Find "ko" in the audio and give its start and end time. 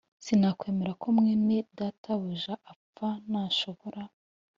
1.01-1.07